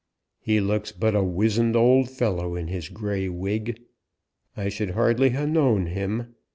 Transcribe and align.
"He 0.39 0.59
looks 0.59 0.91
but 0.91 1.13
a 1.13 1.21
wizened 1.23 1.75
old 1.75 2.09
fellow 2.09 2.55
in 2.55 2.69
his 2.69 2.89
grey 2.89 3.29
wig. 3.29 3.79
I 4.57 4.67
should 4.67 4.89
hardly 4.97 5.29
ha' 5.29 5.45
known 5.47 5.85
him. 5.85 6.33